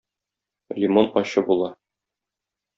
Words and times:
Лимон 0.79 1.07
ачы 1.23 1.45
була. 1.51 1.69